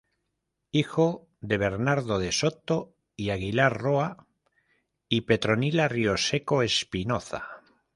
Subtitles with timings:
[0.71, 4.25] Hijo de "Bernardo de Soto y Aguilar Roa"
[5.07, 7.61] y "Petronila Rioseco Espinoza".